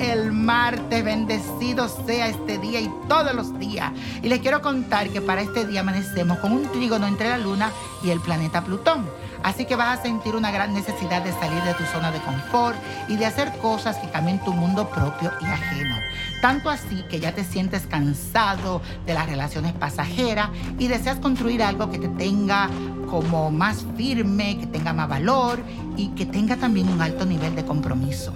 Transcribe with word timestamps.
el 0.00 0.32
martes. 0.32 1.04
Bendecido 1.04 1.88
sea 1.88 2.28
este 2.28 2.58
día 2.58 2.80
y 2.80 2.90
todos 3.08 3.34
los 3.34 3.58
días. 3.58 3.92
Y 4.22 4.28
les 4.28 4.40
quiero 4.40 4.60
contar 4.60 5.08
que 5.08 5.20
para 5.20 5.40
este 5.40 5.66
día 5.66 5.80
amanecemos 5.80 6.38
con 6.38 6.52
un 6.52 6.70
trígono 6.70 7.06
entre 7.06 7.28
la 7.28 7.38
luna 7.38 7.70
y 8.02 8.10
el 8.10 8.20
planeta 8.20 8.62
Plutón. 8.62 9.08
Así 9.42 9.64
que 9.64 9.76
vas 9.76 9.98
a 9.98 10.02
sentir 10.02 10.34
una 10.34 10.50
gran 10.50 10.74
necesidad 10.74 11.22
de 11.22 11.32
salir 11.32 11.62
de 11.62 11.74
tu 11.74 11.84
zona 11.84 12.10
de 12.10 12.18
confort 12.20 12.76
y 13.08 13.16
de 13.16 13.26
hacer 13.26 13.52
cosas 13.58 13.96
que 13.96 14.10
cambien 14.10 14.42
tu 14.44 14.52
mundo 14.52 14.88
propio 14.88 15.32
y 15.40 15.44
ajeno. 15.44 15.96
Tanto 16.40 16.68
así 16.68 17.04
que 17.08 17.20
ya 17.20 17.32
te 17.32 17.44
sientes 17.44 17.86
cansado 17.86 18.82
de 19.06 19.14
las 19.14 19.26
relaciones 19.26 19.72
pasajeras 19.72 20.50
y 20.78 20.88
deseas 20.88 21.18
construir 21.18 21.62
algo 21.62 21.90
que 21.90 21.98
te 21.98 22.08
tenga 22.08 22.68
como 23.06 23.50
más 23.50 23.84
firme, 23.96 24.58
que 24.58 24.66
tenga 24.66 24.92
más 24.92 25.08
valor 25.08 25.60
y 25.96 26.08
que 26.08 26.26
tenga 26.26 26.56
también 26.56 26.88
un 26.88 27.00
alto 27.00 27.24
nivel 27.24 27.54
de 27.56 27.64
compromiso. 27.64 28.32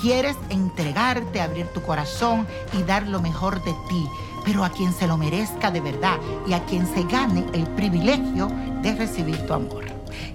Quieres 0.00 0.36
entregarte, 0.50 1.40
abrir 1.40 1.66
tu 1.68 1.82
corazón 1.82 2.46
y 2.78 2.82
dar 2.82 3.06
lo 3.06 3.20
mejor 3.20 3.62
de 3.64 3.74
ti, 3.88 4.06
pero 4.44 4.64
a 4.64 4.70
quien 4.70 4.92
se 4.92 5.06
lo 5.06 5.16
merezca 5.16 5.70
de 5.70 5.80
verdad 5.80 6.18
y 6.46 6.52
a 6.52 6.64
quien 6.64 6.86
se 6.86 7.04
gane 7.04 7.44
el 7.54 7.66
privilegio 7.68 8.48
de 8.82 8.94
recibir 8.94 9.46
tu 9.46 9.54
amor. 9.54 9.84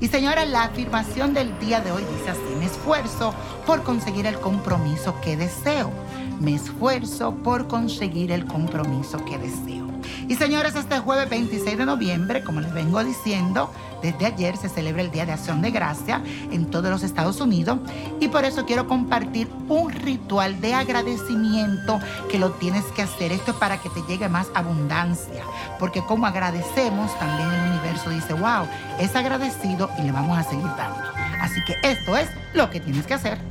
Y 0.02 0.08
señora, 0.08 0.46
la 0.46 0.64
afirmación 0.64 1.34
del 1.34 1.58
día 1.60 1.82
de 1.82 1.92
hoy 1.92 2.04
dice 2.16 2.32
así, 2.32 2.50
esfuerzo 2.70 3.34
por 3.66 3.84
conseguir 3.84 4.26
el 4.26 4.40
compromiso 4.40 5.16
que 5.22 5.38
deseo. 5.38 5.92
Me 6.40 6.56
esfuerzo 6.56 7.34
por 7.36 7.68
conseguir 7.68 8.32
el 8.32 8.46
compromiso 8.46 9.24
que 9.26 9.38
deseo. 9.38 9.90
Y 10.28 10.36
señores, 10.36 10.76
este 10.76 11.00
jueves 11.00 11.30
26 11.30 11.78
de 11.78 11.86
noviembre, 11.86 12.44
como 12.44 12.62
les 12.62 12.74
vengo 12.74 13.04
diciendo, 13.04 13.72
desde 14.02 14.28
ayer 14.28 14.56
se 14.56 14.70
celebra 14.70 15.02
el 15.02 15.12
Día 15.12 15.26
de 15.26 15.34
Acción 15.34 15.62
de 15.62 15.72
Gracia 15.72 16.22
en 16.52 16.68
todos 16.68 16.90
los 16.90 17.04
Estados 17.04 17.42
Unidos 17.42 17.80
y 18.20 18.30
por 18.30 18.46
eso 18.46 18.66
quiero 18.66 18.88
compartir 18.88 19.50
un 19.68 19.92
ritual 19.92 20.62
de 20.62 20.74
agradecimiento 20.74 22.00
que 22.30 22.40
lo 22.40 22.52
tienes 22.52 22.86
que 22.96 23.02
hacer. 23.02 23.32
Esto 23.32 23.52
es 23.52 23.58
para 23.58 23.82
que 23.82 23.90
te 23.90 24.02
llegue 24.04 24.30
más 24.30 24.48
abundancia, 24.54 25.44
porque 25.80 26.02
como 26.06 26.26
agradecemos, 26.26 27.18
también 27.20 27.50
el 27.50 27.72
universo 27.72 28.10
dice, 28.10 28.34
wow, 28.34 28.66
es 29.00 29.16
agradecido 29.16 29.90
y 29.98 30.04
le 30.04 30.12
vamos 30.12 30.38
a 30.38 30.44
seguir 30.44 30.68
dando. 30.78 31.04
Así 31.42 31.60
que 31.66 31.76
esto 31.84 32.16
es 32.16 32.30
lo 32.54 32.70
que 32.70 32.80
tienes 32.80 33.06
que 33.06 33.16
hacer. 33.16 33.49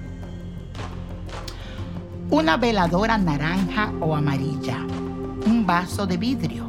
Una 2.31 2.57
veladora 2.57 3.17
naranja 3.17 3.93
o 4.01 4.15
amarilla, 4.15 4.79
un 5.47 5.65
vaso 5.67 6.07
de 6.07 6.17
vidrio 6.17 6.69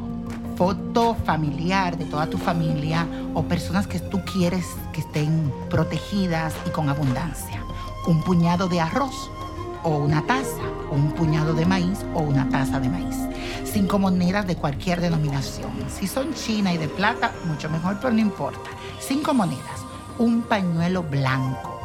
foto 0.60 1.14
familiar 1.24 1.96
de 1.96 2.04
toda 2.04 2.26
tu 2.26 2.36
familia 2.36 3.06
o 3.32 3.42
personas 3.44 3.86
que 3.86 3.98
tú 3.98 4.20
quieres 4.30 4.66
que 4.92 5.00
estén 5.00 5.50
protegidas 5.70 6.54
y 6.66 6.70
con 6.70 6.90
abundancia. 6.90 7.64
Un 8.06 8.22
puñado 8.22 8.68
de 8.68 8.78
arroz 8.78 9.30
o 9.82 9.96
una 9.96 10.20
taza, 10.26 10.60
o 10.90 10.96
un 10.96 11.12
puñado 11.12 11.54
de 11.54 11.64
maíz 11.64 12.00
o 12.14 12.20
una 12.20 12.46
taza 12.50 12.78
de 12.78 12.90
maíz. 12.90 13.16
Cinco 13.64 13.98
monedas 13.98 14.46
de 14.46 14.56
cualquier 14.56 15.00
denominación. 15.00 15.72
Si 15.88 16.06
son 16.06 16.34
china 16.34 16.74
y 16.74 16.76
de 16.76 16.88
plata, 16.88 17.32
mucho 17.46 17.70
mejor, 17.70 17.96
pero 17.96 18.12
no 18.12 18.20
importa. 18.20 18.68
Cinco 19.00 19.32
monedas. 19.32 19.80
Un 20.18 20.42
pañuelo 20.42 21.02
blanco. 21.02 21.79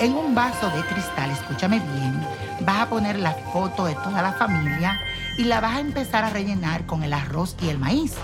En 0.00 0.14
un 0.14 0.32
vaso 0.32 0.70
de 0.70 0.80
cristal, 0.82 1.28
escúchame 1.32 1.80
bien, 1.80 2.20
vas 2.60 2.82
a 2.82 2.88
poner 2.88 3.18
la 3.18 3.32
foto 3.32 3.84
de 3.84 3.94
toda 3.94 4.22
la 4.22 4.32
familia 4.32 4.96
y 5.36 5.44
la 5.44 5.60
vas 5.60 5.76
a 5.76 5.80
empezar 5.80 6.22
a 6.22 6.30
rellenar 6.30 6.86
con 6.86 7.02
el 7.02 7.12
arroz 7.12 7.56
y 7.60 7.68
el 7.68 7.78
maíz. 7.78 8.14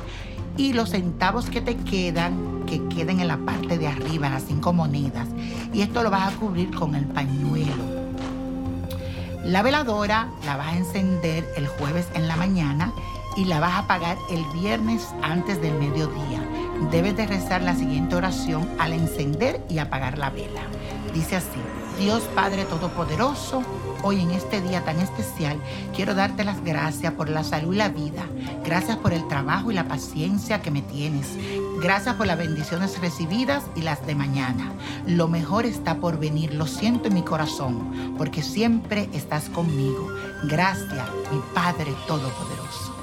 Y 0.56 0.72
los 0.72 0.91
centavos 0.91 1.50
que 1.50 1.61
te 1.61 1.77
quedan, 1.77 2.64
que 2.64 2.86
queden 2.86 3.18
en 3.18 3.27
la 3.27 3.39
parte 3.39 3.77
de 3.77 3.89
arriba, 3.89 4.30
las 4.30 4.45
cinco 4.45 4.73
monedas. 4.73 5.27
Y 5.73 5.83
esto 5.83 6.05
lo 6.05 6.11
vas 6.11 6.33
a 6.33 6.36
cubrir 6.36 6.73
con 6.73 6.95
el 6.95 7.07
pañuelo. 7.07 8.05
La 9.45 9.63
veladora 9.63 10.29
la 10.46 10.57
vas 10.57 10.74
a 10.74 10.77
encender 10.77 11.45
el 11.57 11.67
jueves 11.67 12.07
en 12.14 12.29
la 12.29 12.36
mañana 12.36 12.92
y 13.36 13.46
la 13.46 13.58
vas 13.58 13.73
a 13.73 13.79
apagar 13.79 14.17
el 14.30 14.45
viernes 14.52 15.08
antes 15.23 15.61
del 15.61 15.74
mediodía. 15.74 16.40
Debes 16.92 17.17
de 17.17 17.27
rezar 17.27 17.63
la 17.63 17.74
siguiente 17.74 18.14
oración 18.14 18.68
al 18.79 18.92
encender 18.92 19.61
y 19.68 19.79
apagar 19.79 20.18
la 20.18 20.30
vela. 20.30 20.63
Dice 21.14 21.36
así, 21.36 21.61
Dios 22.01 22.25
Padre 22.35 22.64
Todopoderoso, 22.64 23.63
hoy 24.02 24.20
en 24.20 24.33
este 24.33 24.61
día 24.61 24.85
tan 24.85 24.98
especial 24.98 25.61
quiero 25.95 26.13
darte 26.17 26.42
las 26.42 26.63
gracias 26.64 27.13
por 27.13 27.29
la 27.29 27.45
salud 27.45 27.73
y 27.73 27.77
la 27.77 27.89
vida. 27.89 28.27
Gracias 28.64 28.97
por 28.97 29.13
el 29.13 29.29
trabajo 29.29 29.70
y 29.70 29.75
la 29.75 29.86
paciencia 29.86 30.61
que 30.61 30.73
me 30.73 30.83
tienes. 30.83 31.29
Gracias 31.80 32.17
por 32.17 32.27
las 32.27 32.36
bendiciones 32.36 33.01
recibidas 33.01 33.63
y 33.77 33.83
las 33.83 34.05
de 34.05 34.17
mañana. 34.17 34.73
Lo 35.07 35.29
mejor 35.29 35.67
está 35.67 35.98
por 35.98 36.19
venir, 36.19 36.52
lo 36.52 36.67
siento 36.67 37.07
en 37.07 37.14
mi 37.14 37.23
corazón, 37.23 38.14
porque 38.19 38.42
siempre 38.42 39.08
estás 39.13 39.48
conmigo. 39.48 40.08
Gracias, 40.42 41.08
mi 41.31 41.41
Padre 41.55 41.95
Todopoderoso. 42.08 42.93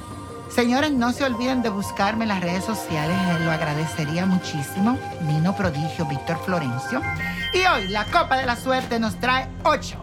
Señores, 0.53 0.91
no 0.91 1.13
se 1.13 1.23
olviden 1.23 1.62
de 1.62 1.69
buscarme 1.69 2.25
en 2.25 2.29
las 2.29 2.41
redes 2.41 2.66
sociales, 2.66 3.16
lo 3.45 3.51
agradecería 3.51 4.25
muchísimo. 4.25 4.97
Nino 5.25 5.56
Prodigio, 5.56 6.06
Víctor 6.06 6.38
Florencio. 6.44 7.01
Y 7.53 7.59
hoy 7.59 7.88
la 7.88 8.03
Copa 8.06 8.35
de 8.38 8.45
la 8.45 8.57
Suerte 8.57 9.00
nos 9.00 9.16
trae 9.16 9.47
8. 9.63 9.97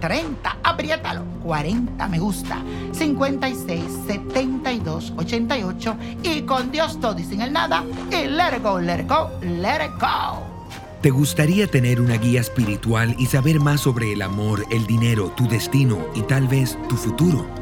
30, 0.00 0.56
apriétalo, 0.64 1.22
40 1.44 2.08
me 2.08 2.18
gusta, 2.18 2.60
56, 2.90 3.84
72, 4.08 5.12
88 5.16 5.96
y 6.24 6.42
con 6.42 6.72
Dios 6.72 7.00
todo 7.00 7.20
y 7.20 7.22
sin 7.22 7.40
el 7.40 7.52
nada 7.52 7.84
y 8.10 8.26
let 8.26 8.56
it 8.56 8.64
go, 8.64 8.80
let 8.80 8.98
it 8.98 9.08
go, 9.08 9.30
let 9.40 9.84
it 9.84 9.92
go. 10.00 10.42
¿Te 11.02 11.10
gustaría 11.10 11.68
tener 11.68 12.00
una 12.00 12.16
guía 12.16 12.40
espiritual 12.40 13.14
y 13.16 13.26
saber 13.26 13.60
más 13.60 13.82
sobre 13.82 14.12
el 14.12 14.22
amor, 14.22 14.64
el 14.72 14.88
dinero, 14.88 15.28
tu 15.36 15.46
destino 15.46 16.04
y 16.16 16.22
tal 16.22 16.48
vez 16.48 16.76
tu 16.88 16.96
futuro? 16.96 17.61